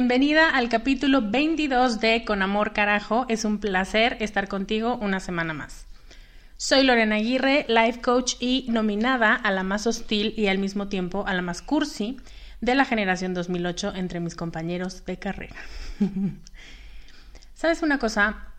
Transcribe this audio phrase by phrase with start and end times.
[0.00, 3.26] Bienvenida al capítulo 22 de Con Amor Carajo.
[3.28, 5.84] Es un placer estar contigo una semana más.
[6.56, 11.26] Soy Lorena Aguirre, life coach y nominada a la más hostil y al mismo tiempo
[11.26, 12.16] a la más cursi
[12.62, 15.56] de la generación 2008 entre mis compañeros de carrera.
[17.54, 18.54] ¿Sabes una cosa?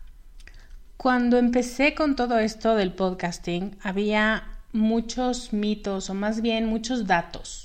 [0.96, 7.61] Cuando empecé con todo esto del podcasting, había muchos mitos o más bien muchos datos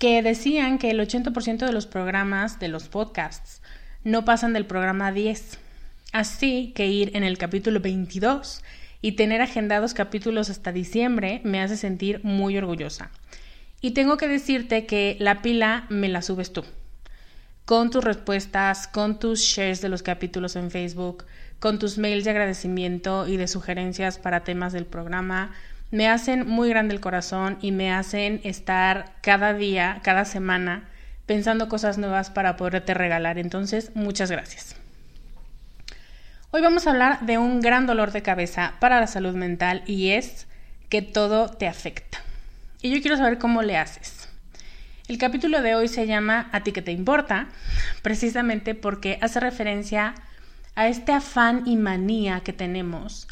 [0.00, 3.60] que decían que el 80% de los programas de los podcasts
[4.02, 5.58] no pasan del programa 10.
[6.12, 8.62] Así que ir en el capítulo 22
[9.02, 13.10] y tener agendados capítulos hasta diciembre me hace sentir muy orgullosa.
[13.82, 16.64] Y tengo que decirte que la pila me la subes tú.
[17.66, 21.26] Con tus respuestas, con tus shares de los capítulos en Facebook,
[21.58, 25.52] con tus mails de agradecimiento y de sugerencias para temas del programa,
[25.90, 30.88] me hacen muy grande el corazón y me hacen estar cada día, cada semana,
[31.26, 33.38] pensando cosas nuevas para poderte regalar.
[33.38, 34.76] Entonces, muchas gracias.
[36.52, 40.10] Hoy vamos a hablar de un gran dolor de cabeza para la salud mental y
[40.10, 40.46] es
[40.88, 42.18] que todo te afecta.
[42.82, 44.28] Y yo quiero saber cómo le haces.
[45.06, 47.48] El capítulo de hoy se llama A ti que te importa,
[48.02, 50.14] precisamente porque hace referencia
[50.76, 53.26] a este afán y manía que tenemos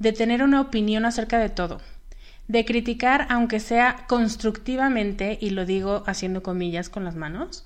[0.00, 1.80] de tener una opinión acerca de todo,
[2.50, 7.62] de criticar, aunque sea constructivamente, y lo digo haciendo comillas con las manos,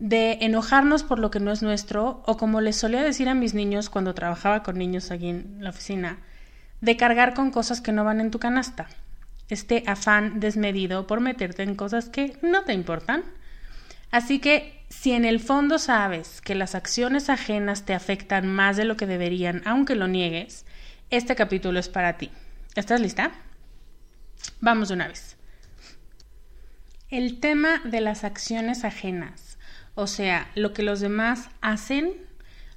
[0.00, 3.54] de enojarnos por lo que no es nuestro, o como les solía decir a mis
[3.54, 6.18] niños cuando trabajaba con niños aquí en la oficina,
[6.80, 8.88] de cargar con cosas que no van en tu canasta.
[9.50, 13.22] Este afán desmedido por meterte en cosas que no te importan.
[14.10, 18.84] Así que si en el fondo sabes que las acciones ajenas te afectan más de
[18.84, 20.66] lo que deberían, aunque lo niegues,
[21.08, 22.32] este capítulo es para ti.
[22.74, 23.30] ¿Estás lista?
[24.60, 25.36] Vamos de una vez.
[27.10, 29.58] El tema de las acciones ajenas,
[29.94, 32.12] o sea, lo que los demás hacen,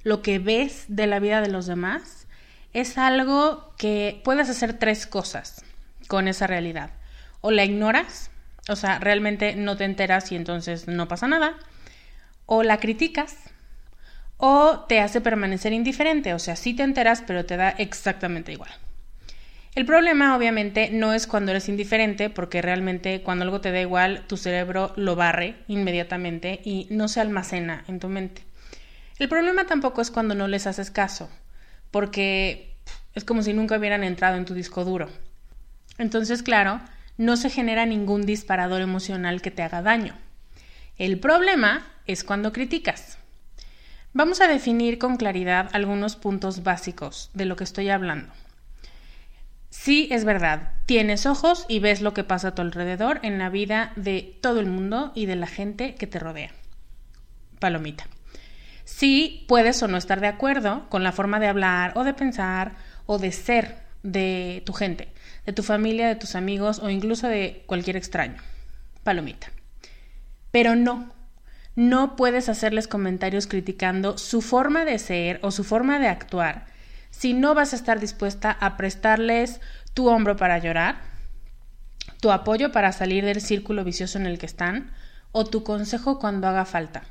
[0.04, 2.26] lo que ves de la vida de los demás,
[2.72, 5.64] es algo que puedes hacer tres cosas
[6.08, 6.90] con esa realidad.
[7.40, 8.30] O la ignoras,
[8.68, 11.58] o sea, realmente no te enteras y entonces no pasa nada.
[12.46, 13.36] O la criticas,
[14.36, 18.70] o te hace permanecer indiferente, o sea, sí te enteras, pero te da exactamente igual.
[19.74, 24.26] El problema obviamente no es cuando eres indiferente, porque realmente cuando algo te da igual,
[24.26, 28.44] tu cerebro lo barre inmediatamente y no se almacena en tu mente.
[29.18, 31.30] El problema tampoco es cuando no les haces caso,
[31.90, 32.76] porque
[33.14, 35.08] es como si nunca hubieran entrado en tu disco duro.
[35.96, 36.82] Entonces, claro,
[37.16, 40.14] no se genera ningún disparador emocional que te haga daño.
[40.98, 43.16] El problema es cuando criticas.
[44.12, 48.34] Vamos a definir con claridad algunos puntos básicos de lo que estoy hablando.
[49.72, 53.48] Sí, es verdad, tienes ojos y ves lo que pasa a tu alrededor en la
[53.48, 56.50] vida de todo el mundo y de la gente que te rodea.
[57.58, 58.06] Palomita.
[58.84, 62.72] Sí, puedes o no estar de acuerdo con la forma de hablar o de pensar
[63.06, 65.08] o de ser de tu gente,
[65.46, 68.42] de tu familia, de tus amigos o incluso de cualquier extraño.
[69.04, 69.52] Palomita.
[70.50, 71.14] Pero no,
[71.76, 76.71] no puedes hacerles comentarios criticando su forma de ser o su forma de actuar
[77.12, 79.60] si no vas a estar dispuesta a prestarles
[79.94, 80.96] tu hombro para llorar,
[82.20, 84.90] tu apoyo para salir del círculo vicioso en el que están
[85.30, 87.04] o tu consejo cuando haga falta.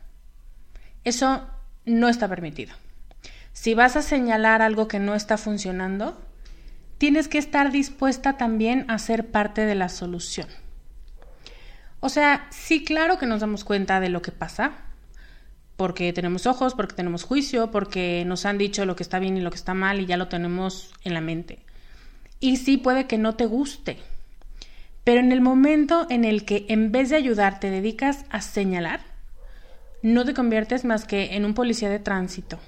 [1.03, 1.47] Eso
[1.85, 2.73] no está permitido.
[3.53, 6.19] Si vas a señalar algo que no está funcionando,
[6.97, 10.47] tienes que estar dispuesta también a ser parte de la solución.
[11.99, 14.71] O sea, sí, claro que nos damos cuenta de lo que pasa,
[15.81, 19.41] porque tenemos ojos, porque tenemos juicio, porque nos han dicho lo que está bien y
[19.41, 21.57] lo que está mal y ya lo tenemos en la mente.
[22.39, 23.97] Y sí puede que no te guste,
[25.03, 29.01] pero en el momento en el que en vez de ayudar te dedicas a señalar,
[30.03, 32.59] no te conviertes más que en un policía de tránsito.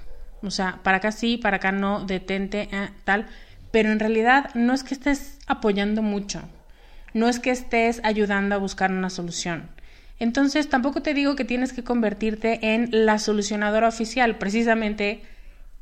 [0.42, 3.28] O sea, para acá sí, para acá no, detente, eh, tal.
[3.70, 6.42] Pero en realidad no es que estés apoyando mucho,
[7.12, 9.68] no es que estés ayudando a buscar una solución.
[10.18, 14.38] Entonces tampoco te digo que tienes que convertirte en la solucionadora oficial.
[14.38, 15.22] Precisamente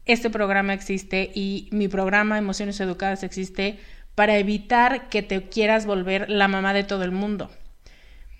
[0.06, 3.79] este programa existe y mi programa Emociones Educadas existe
[4.14, 7.50] para evitar que te quieras volver la mamá de todo el mundo.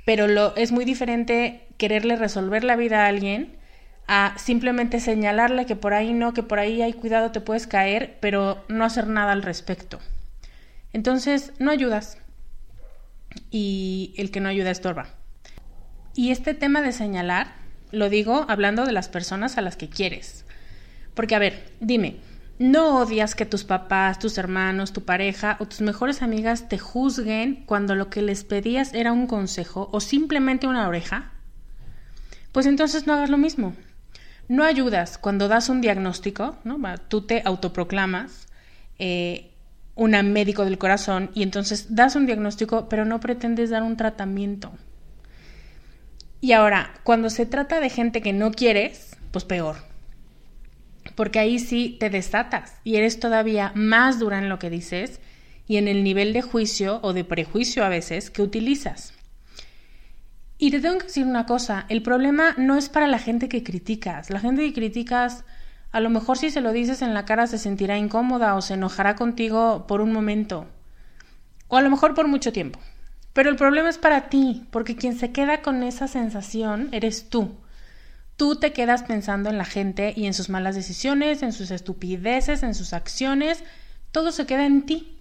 [0.05, 3.57] Pero lo, es muy diferente quererle resolver la vida a alguien
[4.09, 8.19] a simplemente señalarle que por ahí no, que por ahí hay cuidado, te puedes caer,
[8.21, 10.01] pero no hacer nada al respecto.
[10.93, 12.19] Entonces, no ayudas.
[13.51, 15.15] Y el que no ayuda estorba.
[16.15, 17.55] Y este tema de señalar,
[17.91, 20.45] lo digo hablando de las personas a las que quieres.
[21.15, 22.17] Porque, a ver, dime,
[22.59, 27.65] ¿no odias que tus papás, tus hermanos, tu pareja o tus mejores amigas te juzguen
[27.67, 31.33] cuando lo que les pedías era un consejo o simplemente una oreja?
[32.53, 33.75] Pues entonces no hagas lo mismo.
[34.49, 36.79] No ayudas cuando das un diagnóstico, ¿no?
[37.09, 38.49] Tú te autoproclamas
[38.99, 39.51] eh,
[39.95, 44.73] una médico del corazón y entonces das un diagnóstico, pero no pretendes dar un tratamiento.
[46.43, 49.77] Y ahora, cuando se trata de gente que no quieres, pues peor.
[51.15, 55.21] Porque ahí sí te desatas y eres todavía más dura en lo que dices
[55.69, 59.15] y en el nivel de juicio o de prejuicio a veces que utilizas.
[60.59, 63.63] Y te tengo que decir una cosa, el problema no es para la gente que
[63.63, 64.29] criticas.
[64.29, 65.45] La gente que criticas,
[65.93, 68.75] a lo mejor si se lo dices en la cara se sentirá incómoda o se
[68.75, 70.67] enojará contigo por un momento.
[71.69, 72.81] O a lo mejor por mucho tiempo.
[73.33, 77.57] Pero el problema es para ti, porque quien se queda con esa sensación eres tú.
[78.37, 82.63] Tú te quedas pensando en la gente y en sus malas decisiones, en sus estupideces,
[82.63, 83.63] en sus acciones.
[84.11, 85.19] Todo se queda en ti.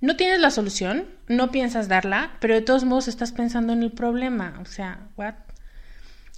[0.00, 3.92] No tienes la solución, no piensas darla, pero de todos modos estás pensando en el
[3.92, 4.58] problema.
[4.60, 5.34] O sea, ¿what?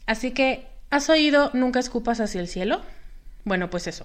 [0.07, 2.83] Así que, ¿has oído nunca escupas hacia el cielo?
[3.45, 4.05] Bueno, pues eso.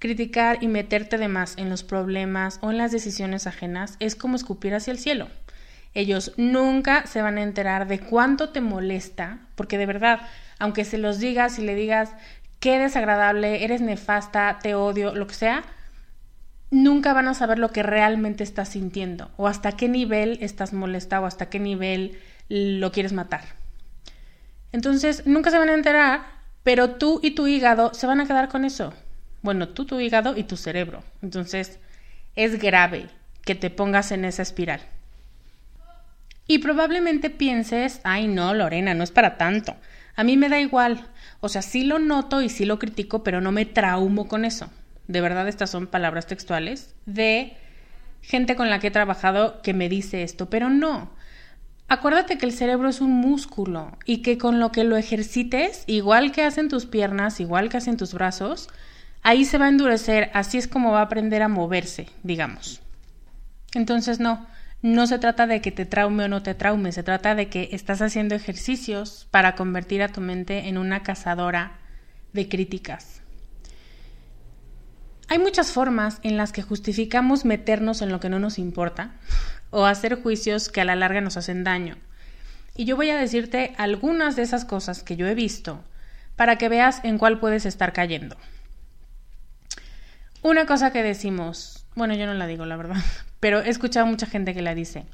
[0.00, 4.34] Criticar y meterte de más en los problemas o en las decisiones ajenas es como
[4.34, 5.28] escupir hacia el cielo.
[5.92, 10.20] Ellos nunca se van a enterar de cuánto te molesta, porque de verdad,
[10.58, 12.14] aunque se los digas y le digas
[12.60, 15.64] qué desagradable, eres nefasta, te odio, lo que sea,
[16.70, 21.20] nunca van a saber lo que realmente estás sintiendo o hasta qué nivel estás molesta
[21.20, 22.18] o hasta qué nivel
[22.48, 23.42] lo quieres matar.
[24.72, 26.22] Entonces, nunca se van a enterar,
[26.62, 28.94] pero tú y tu hígado se van a quedar con eso.
[29.42, 31.02] Bueno, tú, tu hígado y tu cerebro.
[31.22, 31.78] Entonces,
[32.36, 33.08] es grave
[33.42, 34.80] que te pongas en esa espiral.
[36.46, 39.76] Y probablemente pienses, ay no, Lorena, no es para tanto.
[40.16, 41.08] A mí me da igual.
[41.40, 44.70] O sea, sí lo noto y sí lo critico, pero no me traumo con eso
[45.10, 47.56] de verdad estas son palabras textuales, de
[48.22, 51.10] gente con la que he trabajado que me dice esto, pero no.
[51.88, 56.30] Acuérdate que el cerebro es un músculo y que con lo que lo ejercites, igual
[56.30, 58.68] que hacen tus piernas, igual que hacen tus brazos,
[59.22, 62.80] ahí se va a endurecer, así es como va a aprender a moverse, digamos.
[63.74, 64.46] Entonces no,
[64.82, 67.68] no se trata de que te traume o no te traume, se trata de que
[67.72, 71.78] estás haciendo ejercicios para convertir a tu mente en una cazadora
[72.32, 73.20] de críticas.
[75.28, 79.12] Hay muchas formas en las que justificamos meternos en lo que no nos importa
[79.70, 81.96] o hacer juicios que a la larga nos hacen daño.
[82.74, 85.84] Y yo voy a decirte algunas de esas cosas que yo he visto
[86.36, 88.36] para que veas en cuál puedes estar cayendo.
[90.42, 93.02] Una cosa que decimos, bueno, yo no la digo la verdad,
[93.40, 95.04] pero he escuchado mucha gente que la dice.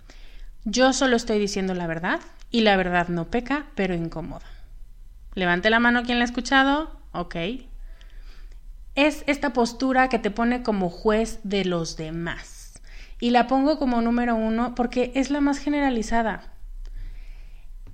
[0.64, 4.47] Yo solo estoy diciendo la verdad y la verdad no peca, pero incomoda.
[5.35, 6.97] Levante la mano quien la ha escuchado.
[7.12, 7.37] Ok,
[8.97, 12.80] es esta postura que te pone como juez de los demás.
[13.21, 16.42] Y la pongo como número uno porque es la más generalizada.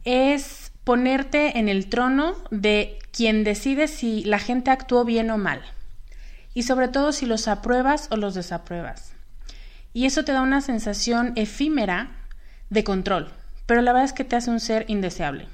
[0.05, 5.63] Es ponerte en el trono de quien decide si la gente actuó bien o mal.
[6.55, 9.13] Y sobre todo si los apruebas o los desapruebas.
[9.93, 12.11] Y eso te da una sensación efímera
[12.71, 13.31] de control,
[13.67, 15.49] pero la verdad es que te hace un ser indeseable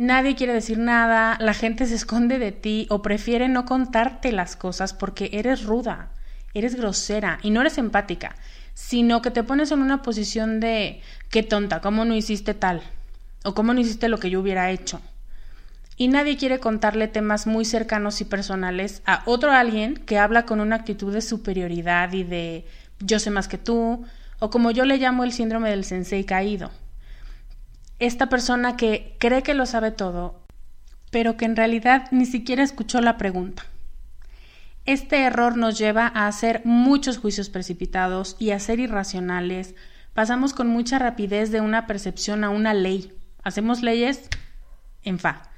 [0.00, 4.56] nadie quiere decir nada, la gente se esconde de ti o prefiere no contarte las
[4.56, 6.08] cosas porque eres ruda,
[6.54, 8.34] eres grosera y no eres empática,
[8.72, 12.80] sino que te pones en una posición de qué tonta, cómo no hiciste tal
[13.44, 15.02] o cómo no hiciste lo que yo hubiera hecho.
[16.00, 20.60] Y nadie quiere contarle temas muy cercanos y personales a otro alguien que habla con
[20.60, 22.64] una actitud de superioridad y de
[23.00, 24.06] yo sé más que tú,
[24.38, 26.70] o como yo le llamo el síndrome del sensei caído
[28.00, 30.42] esta persona que cree que lo sabe todo,
[31.10, 33.64] pero que en realidad ni siquiera escuchó la pregunta.
[34.86, 39.74] Este error nos lleva a hacer muchos juicios precipitados y a ser irracionales.
[40.14, 43.12] Pasamos con mucha rapidez de una percepción a una ley.
[43.42, 44.28] Hacemos leyes
[45.02, 45.49] en fa.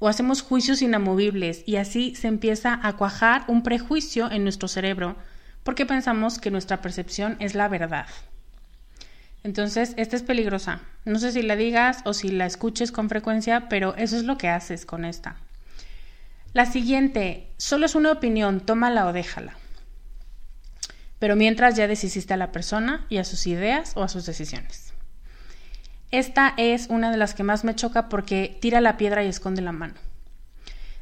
[0.00, 5.14] O hacemos juicios inamovibles y así se empieza a cuajar un prejuicio en nuestro cerebro
[5.62, 8.06] porque pensamos que nuestra percepción es la verdad.
[9.44, 10.80] Entonces, esta es peligrosa.
[11.04, 14.36] No sé si la digas o si la escuches con frecuencia, pero eso es lo
[14.36, 15.36] que haces con esta.
[16.52, 19.56] La siguiente, solo es una opinión, tómala o déjala.
[21.18, 24.89] Pero mientras ya deshiciste a la persona y a sus ideas o a sus decisiones.
[26.10, 29.62] Esta es una de las que más me choca porque tira la piedra y esconde
[29.62, 29.94] la mano.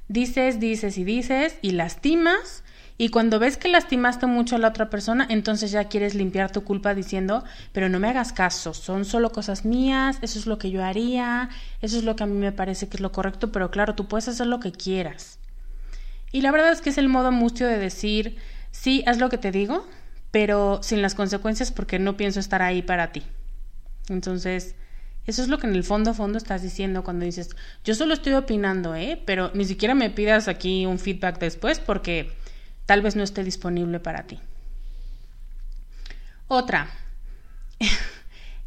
[0.08, 2.62] Dices, dices y dices y lastimas
[3.00, 6.64] y cuando ves que lastimaste mucho a la otra persona, entonces ya quieres limpiar tu
[6.64, 10.72] culpa diciendo, pero no me hagas caso, son solo cosas mías, eso es lo que
[10.72, 11.48] yo haría,
[11.80, 14.08] eso es lo que a mí me parece que es lo correcto, pero claro, tú
[14.08, 15.38] puedes hacer lo que quieras.
[16.32, 18.36] Y la verdad es que es el modo mustio de decir,
[18.72, 19.86] sí, haz lo que te digo,
[20.32, 23.22] pero sin las consecuencias porque no pienso estar ahí para ti.
[24.08, 24.74] Entonces,
[25.28, 27.50] eso es lo que en el fondo fondo estás diciendo cuando dices,
[27.84, 29.22] yo solo estoy opinando, ¿eh?
[29.26, 32.32] Pero ni siquiera me pidas aquí un feedback después porque
[32.86, 34.40] tal vez no esté disponible para ti.
[36.48, 36.88] Otra,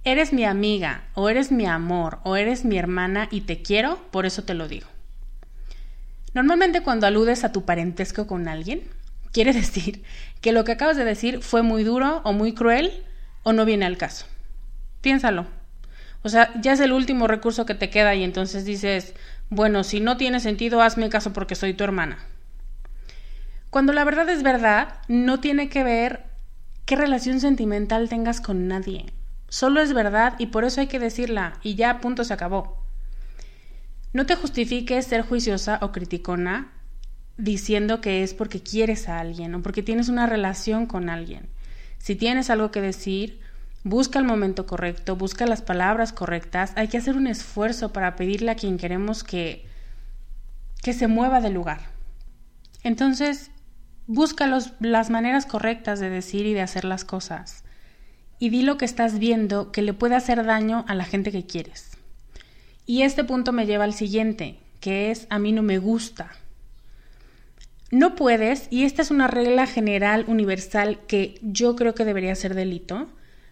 [0.04, 4.28] eres mi amiga o eres mi amor o eres mi hermana y te quiero, por
[4.28, 4.88] eso te lo digo.
[6.36, 8.84] Normalmente cuando aludes a tu parentesco con alguien,
[9.32, 10.04] quiere decir
[10.42, 13.04] que lo que acabas de decir fue muy duro o muy cruel
[13.42, 14.28] o no viene al caso.
[15.02, 15.61] Piénsalo.
[16.24, 19.14] O sea, ya es el último recurso que te queda y entonces dices,
[19.50, 22.20] bueno, si no tiene sentido, hazme caso porque soy tu hermana.
[23.70, 26.26] Cuando la verdad es verdad, no tiene que ver
[26.86, 29.06] qué relación sentimental tengas con nadie.
[29.48, 32.86] Solo es verdad y por eso hay que decirla y ya punto se acabó.
[34.14, 36.72] No te justifiques ser juiciosa o criticona
[37.38, 41.48] diciendo que es porque quieres a alguien o porque tienes una relación con alguien.
[41.98, 43.40] Si tienes algo que decir,
[43.84, 46.74] busca el momento correcto, busca las palabras correctas.
[46.76, 49.66] Hay que hacer un esfuerzo para pedirle a quien queremos que
[50.84, 51.80] que se mueva del lugar.
[52.84, 53.52] Entonces,
[54.14, 54.46] Busca
[54.80, 57.64] las maneras correctas de decir y de hacer las cosas.
[58.40, 61.46] Y di lo que estás viendo que le puede hacer daño a la gente que
[61.46, 61.92] quieres.
[62.86, 66.32] Y este punto me lleva al siguiente, que es a mí no me gusta.
[67.90, 72.54] No puedes, y esta es una regla general universal que yo creo que debería ser
[72.54, 73.08] delito,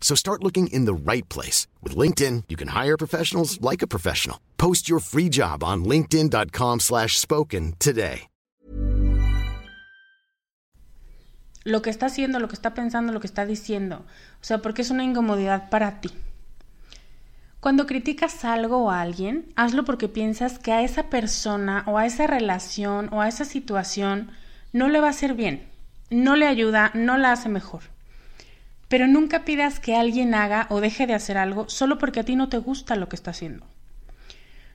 [0.00, 1.68] So start looking in the right place.
[1.84, 4.38] With LinkedIn, you can hire professionals like a professional.
[4.56, 8.30] Post your free job on linkedin.com slash spoken today.
[11.64, 14.04] lo que está haciendo, lo que está pensando, lo que está diciendo.
[14.40, 16.10] O sea, porque es una incomodidad para ti.
[17.60, 22.06] Cuando criticas algo o a alguien, hazlo porque piensas que a esa persona o a
[22.06, 24.30] esa relación o a esa situación
[24.72, 25.68] no le va a hacer bien,
[26.08, 27.82] no le ayuda, no la hace mejor.
[28.90, 32.34] Pero nunca pidas que alguien haga o deje de hacer algo solo porque a ti
[32.34, 33.64] no te gusta lo que está haciendo.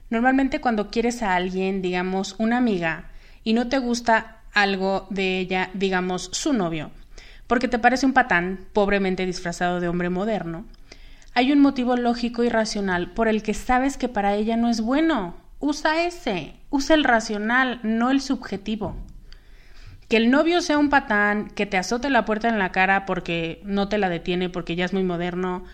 [0.08, 3.10] Normalmente cuando quieres a alguien, digamos una amiga,
[3.44, 6.92] y no te gusta algo de ella, digamos, su novio,
[7.46, 10.64] porque te parece un patán pobremente disfrazado de hombre moderno,
[11.34, 14.80] hay un motivo lógico y racional por el que sabes que para ella no es
[14.80, 15.34] bueno.
[15.60, 18.96] Usa ese, usa el racional, no el subjetivo.
[20.08, 23.60] Que el novio sea un patán, que te azote la puerta en la cara porque
[23.64, 25.64] no te la detiene porque ya es muy moderno,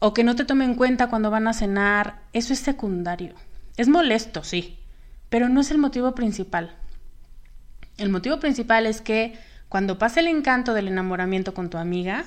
[0.00, 3.34] o que no te tome en cuenta cuando van a cenar, eso es secundario.
[3.76, 4.78] Es molesto, sí,
[5.28, 6.74] pero no es el motivo principal.
[7.96, 12.24] El motivo principal es que cuando pase el encanto del enamoramiento con tu amiga,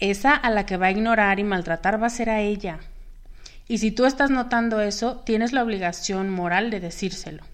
[0.00, 2.78] esa a la que va a ignorar y maltratar va a ser a ella.
[3.66, 7.44] Y si tú estás notando eso, tienes la obligación moral de decírselo.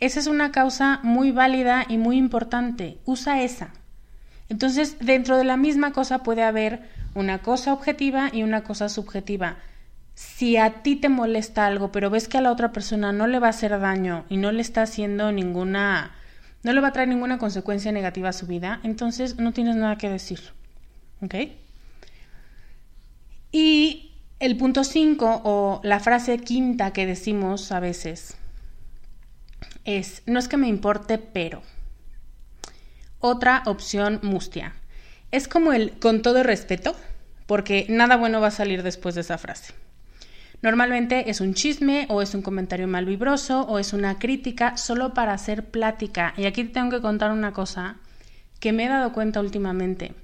[0.00, 2.98] Esa es una causa muy válida y muy importante.
[3.04, 3.70] Usa esa.
[4.48, 6.82] Entonces, dentro de la misma cosa puede haber
[7.14, 9.56] una cosa objetiva y una cosa subjetiva.
[10.14, 13.38] Si a ti te molesta algo, pero ves que a la otra persona no le
[13.38, 16.12] va a hacer daño y no le está haciendo ninguna
[16.62, 19.96] no le va a traer ninguna consecuencia negativa a su vida, entonces no tienes nada
[19.96, 20.40] que decir.
[21.22, 21.34] ¿Ok?
[23.52, 28.36] Y el punto 5 o la frase quinta que decimos a veces
[29.96, 31.62] es, no es que me importe, pero.
[33.20, 34.74] Otra opción mustia.
[35.30, 36.94] Es como el con todo respeto,
[37.46, 39.72] porque nada bueno va a salir después de esa frase.
[40.60, 45.14] Normalmente es un chisme o es un comentario mal vibroso o es una crítica solo
[45.14, 46.34] para hacer plática.
[46.36, 47.96] Y aquí te tengo que contar una cosa
[48.60, 50.14] que me he dado cuenta últimamente.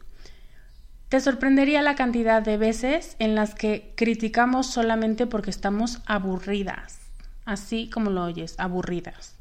[1.08, 6.98] Te sorprendería la cantidad de veces en las que criticamos solamente porque estamos aburridas,
[7.44, 9.36] así como lo oyes, aburridas.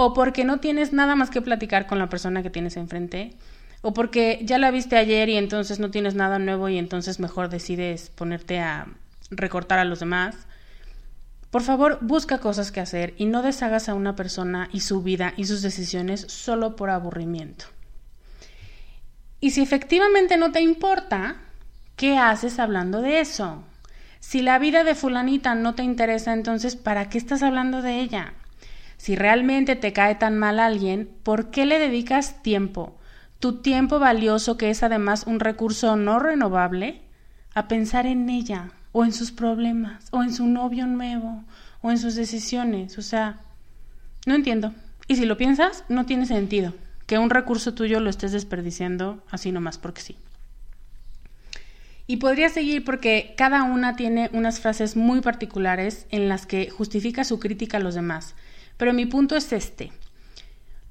[0.00, 3.34] O porque no tienes nada más que platicar con la persona que tienes enfrente,
[3.82, 7.48] o porque ya la viste ayer y entonces no tienes nada nuevo y entonces mejor
[7.48, 8.86] decides ponerte a
[9.32, 10.36] recortar a los demás.
[11.50, 15.34] Por favor, busca cosas que hacer y no deshagas a una persona y su vida
[15.36, 17.64] y sus decisiones solo por aburrimiento.
[19.40, 21.38] Y si efectivamente no te importa,
[21.96, 23.64] ¿qué haces hablando de eso?
[24.20, 28.34] Si la vida de fulanita no te interesa, entonces ¿para qué estás hablando de ella?
[28.98, 32.98] Si realmente te cae tan mal alguien, ¿por qué le dedicas tiempo?
[33.38, 37.00] Tu tiempo valioso, que es además un recurso no renovable,
[37.54, 41.44] a pensar en ella, o en sus problemas, o en su novio nuevo,
[41.80, 42.98] o en sus decisiones.
[42.98, 43.40] O sea,
[44.26, 44.74] no entiendo.
[45.06, 46.74] Y si lo piensas, no tiene sentido
[47.08, 50.16] que un recurso tuyo lo estés desperdiciando así nomás porque sí.
[52.06, 57.24] Y podría seguir porque cada una tiene unas frases muy particulares en las que justifica
[57.24, 58.34] su crítica a los demás.
[58.78, 59.92] Pero mi punto es este.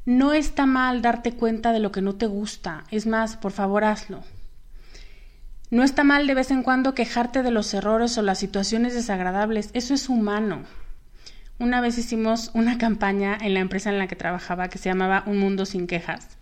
[0.05, 2.83] No está mal darte cuenta de lo que no te gusta.
[2.91, 4.23] Es más, por favor, hazlo.
[5.69, 9.69] No está mal de vez en cuando quejarte de los errores o las situaciones desagradables.
[9.73, 10.63] Eso es humano.
[11.59, 15.23] Una vez hicimos una campaña en la empresa en la que trabajaba que se llamaba
[15.25, 16.37] Un Mundo sin Quejas.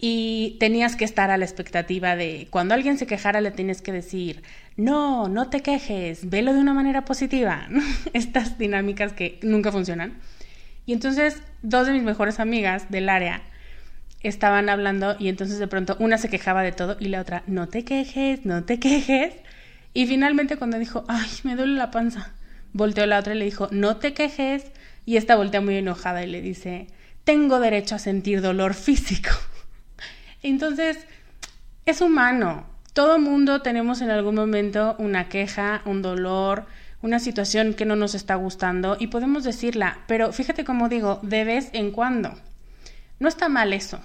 [0.00, 3.90] Y tenías que estar a la expectativa de cuando alguien se quejara le tienes que
[3.90, 4.44] decir,
[4.76, 7.68] no, no te quejes, velo de una manera positiva.
[8.12, 10.18] Estas dinámicas que nunca funcionan.
[10.88, 13.42] Y entonces dos de mis mejores amigas del área
[14.22, 17.68] estaban hablando y entonces de pronto una se quejaba de todo y la otra, no
[17.68, 19.34] te quejes, no te quejes.
[19.92, 22.32] Y finalmente cuando dijo, ay, me duele la panza,
[22.72, 24.64] Volteó la otra y le dijo, no te quejes.
[25.04, 26.86] Y esta voltea muy enojada y le dice,
[27.22, 29.32] tengo derecho a sentir dolor físico.
[30.42, 31.06] Entonces,
[31.84, 32.64] es humano.
[32.94, 36.64] Todo mundo tenemos en algún momento una queja, un dolor,
[37.02, 41.44] una situación que no nos está gustando y podemos decirla, pero fíjate cómo digo, de
[41.44, 42.34] vez en cuando.
[43.18, 44.00] No está mal eso.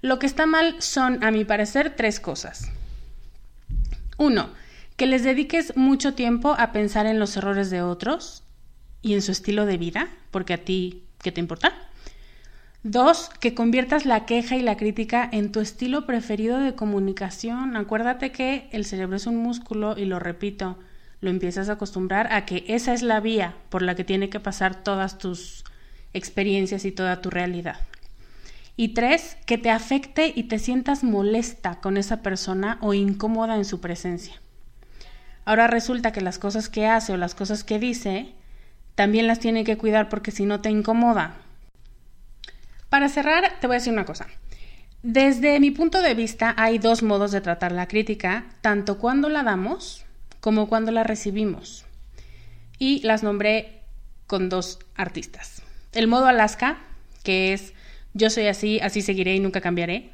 [0.00, 2.70] Lo que está mal son, a mi parecer, tres cosas.
[4.16, 4.50] Uno,
[4.96, 8.44] que les dediques mucho tiempo a pensar en los errores de otros
[9.02, 11.72] y en su estilo de vida, porque a ti, ¿qué te importa?
[12.82, 17.76] Dos, que conviertas la queja y la crítica en tu estilo preferido de comunicación.
[17.76, 20.78] Acuérdate que el cerebro es un músculo y lo repito,
[21.20, 24.40] lo empiezas a acostumbrar a que esa es la vía por la que tiene que
[24.40, 25.64] pasar todas tus
[26.12, 27.80] experiencias y toda tu realidad.
[28.76, 33.64] Y tres, que te afecte y te sientas molesta con esa persona o incómoda en
[33.64, 34.40] su presencia.
[35.44, 38.34] Ahora resulta que las cosas que hace o las cosas que dice
[38.94, 41.34] también las tiene que cuidar porque si no te incomoda.
[42.88, 44.26] Para cerrar, te voy a decir una cosa.
[45.02, 49.42] Desde mi punto de vista hay dos modos de tratar la crítica, tanto cuando la
[49.42, 50.04] damos
[50.48, 51.84] como cuando la recibimos.
[52.78, 53.82] Y las nombré
[54.26, 55.60] con dos artistas.
[55.92, 56.78] El modo Alaska,
[57.22, 57.74] que es
[58.14, 60.08] yo soy así, así seguiré y nunca cambiaré.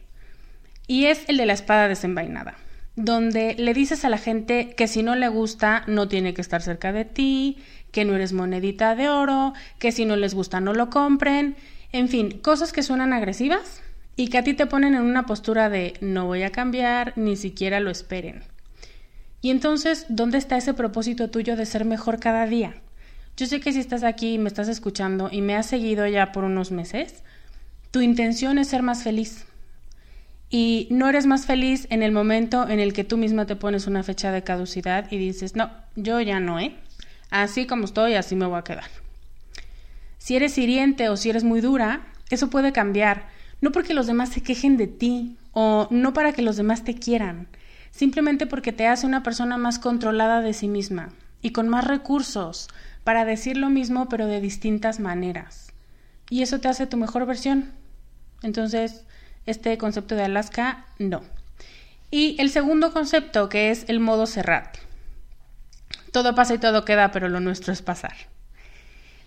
[0.89, 2.57] Y es el de la espada desenvainada
[2.97, 6.63] donde le dices a la gente que si no le gusta no tiene que estar
[6.63, 7.59] cerca de ti,
[7.93, 11.57] que no eres monedita de oro, que si no les gusta no lo compren,
[11.93, 13.83] en fin, cosas que suenan agresivas
[14.17, 17.37] y que a ti te ponen en una postura de no voy a cambiar, ni
[17.37, 18.43] siquiera lo esperen.
[19.45, 22.77] Y entonces, ¿dónde está ese propósito tuyo de ser mejor cada día?
[23.37, 26.33] Yo sé que si estás aquí y me estás escuchando y me has seguido ya
[26.33, 27.23] por unos meses,
[27.91, 29.45] tu intención es ser más feliz,
[30.49, 33.87] y no eres más feliz en el momento en el que tú misma te pones
[33.87, 36.77] una fecha de caducidad y dices, no, yo ya no, ¿eh?
[37.29, 38.89] Así como estoy, así me voy a quedar.
[40.17, 43.29] Si eres hiriente o si eres muy dura, eso puede cambiar,
[43.61, 46.95] no porque los demás se quejen de ti o no para que los demás te
[46.95, 47.47] quieran,
[47.95, 51.11] simplemente porque te hace una persona más controlada de sí misma
[51.43, 52.69] y con más recursos
[53.05, 55.73] para decir lo mismo pero de distintas maneras.
[56.31, 57.71] Y eso te hace tu mejor versión.
[58.43, 59.05] Entonces,
[59.47, 61.23] este concepto de Alaska, no.
[62.11, 64.79] Y el segundo concepto, que es el modo Serrat.
[66.13, 68.15] Todo pasa y todo queda, pero lo nuestro es pasar.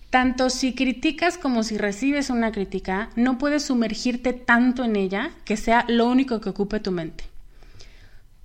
[0.09, 5.57] Tanto si criticas como si recibes una crítica, no puedes sumergirte tanto en ella que
[5.57, 7.25] sea lo único que ocupe tu mente.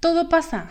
[0.02, 0.66] Todo pasa.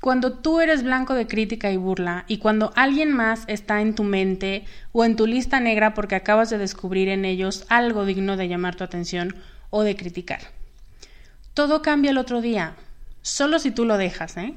[0.00, 4.04] Cuando tú eres blanco de crítica y burla y cuando alguien más está en tu
[4.04, 8.48] mente o en tu lista negra porque acabas de descubrir en ellos algo digno de
[8.48, 9.36] llamar tu atención
[9.68, 10.40] o de criticar.
[11.52, 12.74] Todo cambia el otro día,
[13.20, 14.54] solo si tú lo dejas, ¿eh?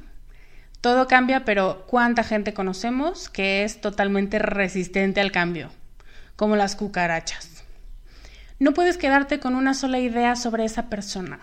[0.80, 5.70] Todo cambia, pero ¿cuánta gente conocemos que es totalmente resistente al cambio?
[6.38, 7.66] Como las cucarachas.
[8.58, 11.42] No puedes quedarte con una sola idea sobre esa persona.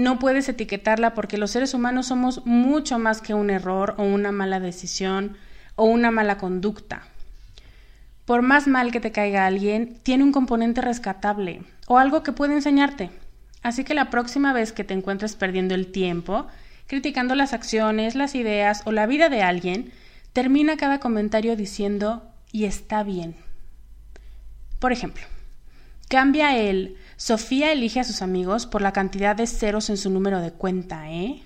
[0.00, 4.32] No puedes etiquetarla porque los seres humanos somos mucho más que un error o una
[4.32, 5.36] mala decisión
[5.76, 7.02] o una mala conducta.
[8.24, 12.54] Por más mal que te caiga alguien, tiene un componente rescatable o algo que puede
[12.54, 13.10] enseñarte.
[13.62, 16.46] Así que la próxima vez que te encuentres perdiendo el tiempo,
[16.86, 19.92] criticando las acciones, las ideas o la vida de alguien,
[20.32, 23.34] termina cada comentario diciendo y está bien.
[24.78, 25.26] Por ejemplo,
[26.08, 30.40] cambia el Sofía elige a sus amigos por la cantidad de ceros en su número
[30.40, 31.42] de cuenta, ¿eh?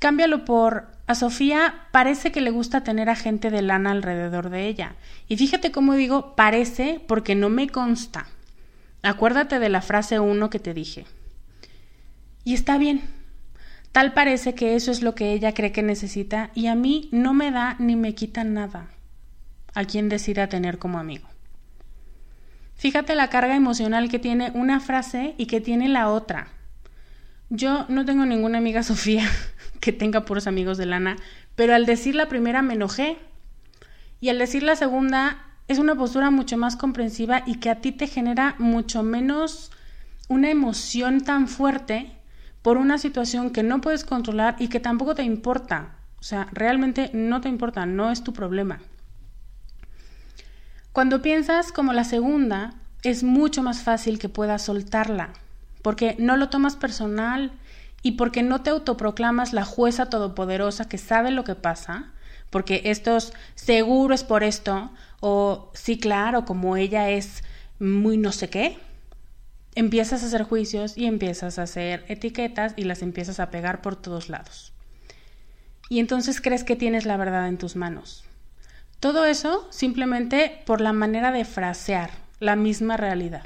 [0.00, 4.66] Cámbialo por a Sofía parece que le gusta tener a gente de lana alrededor de
[4.66, 4.96] ella.
[5.28, 8.26] Y fíjate cómo digo parece porque no me consta.
[9.04, 11.06] Acuérdate de la frase 1 que te dije.
[12.42, 13.02] Y está bien.
[13.92, 17.34] Tal parece que eso es lo que ella cree que necesita y a mí no
[17.34, 18.88] me da ni me quita nada.
[19.74, 21.28] A quien decida tener como amigo.
[22.80, 26.48] Fíjate la carga emocional que tiene una frase y que tiene la otra.
[27.50, 29.30] Yo no tengo ninguna amiga Sofía
[29.80, 31.16] que tenga puros amigos de lana,
[31.56, 33.18] pero al decir la primera me enojé.
[34.22, 37.92] Y al decir la segunda es una postura mucho más comprensiva y que a ti
[37.92, 39.72] te genera mucho menos
[40.28, 42.10] una emoción tan fuerte
[42.62, 45.96] por una situación que no puedes controlar y que tampoco te importa.
[46.18, 48.80] O sea, realmente no te importa, no es tu problema.
[50.92, 55.32] Cuando piensas como la segunda, es mucho más fácil que puedas soltarla,
[55.82, 57.52] porque no lo tomas personal
[58.02, 62.10] y porque no te autoproclamas la jueza todopoderosa que sabe lo que pasa,
[62.50, 67.44] porque estos seguro es por esto, o sí, claro, como ella es
[67.78, 68.76] muy no sé qué,
[69.76, 73.94] empiezas a hacer juicios y empiezas a hacer etiquetas y las empiezas a pegar por
[73.94, 74.72] todos lados.
[75.88, 78.24] Y entonces crees que tienes la verdad en tus manos.
[79.00, 83.44] Todo eso simplemente por la manera de frasear la misma realidad.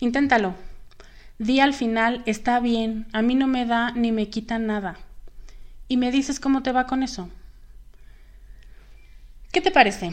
[0.00, 0.56] Inténtalo.
[1.38, 4.96] Di al final, está bien, a mí no me da ni me quita nada.
[5.86, 7.28] Y me dices cómo te va con eso.
[9.52, 10.10] ¿Qué te parece?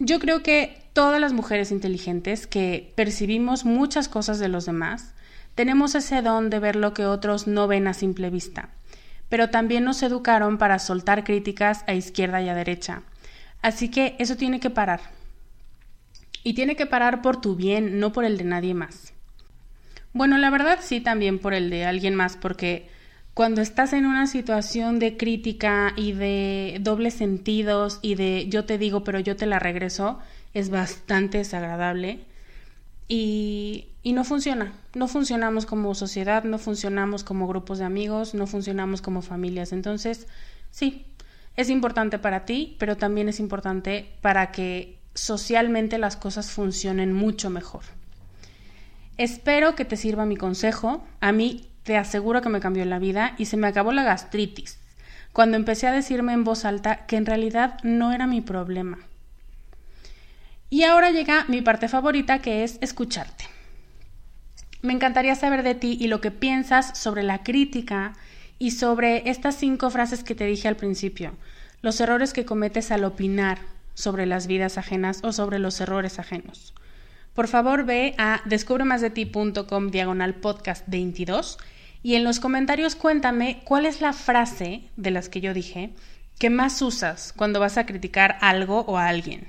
[0.00, 5.14] Yo creo que todas las mujeres inteligentes que percibimos muchas cosas de los demás,
[5.54, 8.70] tenemos ese don de ver lo que otros no ven a simple vista,
[9.28, 13.02] pero también nos educaron para soltar críticas a izquierda y a derecha
[13.64, 15.00] Así que eso tiene que parar.
[16.42, 19.14] Y tiene que parar por tu bien, no por el de nadie más.
[20.12, 22.90] Bueno, la verdad sí también por el de alguien más, porque
[23.32, 28.76] cuando estás en una situación de crítica y de dobles sentidos y de yo te
[28.76, 30.18] digo pero yo te la regreso,
[30.52, 32.20] es bastante desagradable
[33.08, 34.74] y, y no funciona.
[34.94, 39.72] No funcionamos como sociedad, no funcionamos como grupos de amigos, no funcionamos como familias.
[39.72, 40.26] Entonces,
[40.70, 41.06] sí,
[41.56, 47.50] es importante para ti, pero también es importante para que socialmente las cosas funcionen mucho
[47.50, 47.82] mejor.
[49.16, 51.04] Espero que te sirva mi consejo.
[51.20, 54.78] A mí te aseguro que me cambió la vida y se me acabó la gastritis
[55.32, 58.98] cuando empecé a decirme en voz alta que en realidad no era mi problema.
[60.70, 63.44] Y ahora llega mi parte favorita que es escucharte.
[64.80, 68.12] Me encantaría saber de ti y lo que piensas sobre la crítica
[68.64, 71.32] y sobre estas cinco frases que te dije al principio,
[71.82, 73.58] los errores que cometes al opinar
[73.92, 76.72] sobre las vidas ajenas o sobre los errores ajenos.
[77.34, 81.58] Por favor, ve a descubremasdeti.com diagonal podcast 22
[82.02, 85.90] y en los comentarios cuéntame cuál es la frase de las que yo dije
[86.38, 89.48] que más usas cuando vas a criticar algo o a alguien.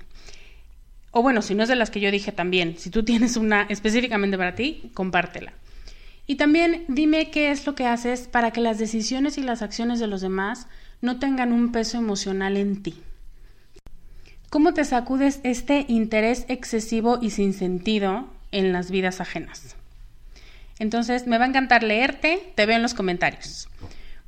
[1.12, 3.62] O bueno, si no es de las que yo dije también, si tú tienes una
[3.70, 5.54] específicamente para ti, compártela.
[6.28, 10.00] Y también dime qué es lo que haces para que las decisiones y las acciones
[10.00, 10.68] de los demás
[11.02, 13.02] no tengan un peso emocional en ti.
[14.50, 19.76] ¿Cómo te sacudes este interés excesivo y sin sentido en las vidas ajenas?
[20.80, 23.68] Entonces, me va a encantar leerte, te veo en los comentarios.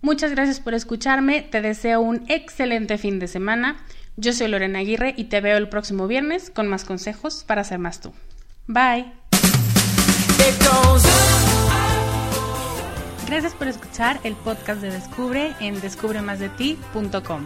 [0.02, 3.78] Muchas gracias por escucharme, te deseo un excelente fin de semana.
[4.16, 7.80] Yo soy Lorena Aguirre y te veo el próximo viernes con más consejos para ser
[7.80, 8.14] más tú.
[8.68, 9.06] Bye.
[13.28, 17.46] Gracias por escuchar el podcast de Descubre en descubremasdeti.com.